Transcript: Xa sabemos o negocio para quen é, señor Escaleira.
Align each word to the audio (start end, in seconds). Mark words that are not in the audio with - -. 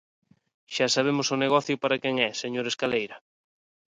Xa 0.75 0.87
sabemos 0.95 1.27
o 1.35 1.41
negocio 1.43 1.75
para 1.81 1.99
quen 2.01 2.15
é, 2.29 2.31
señor 2.43 2.65
Escaleira. 2.67 3.17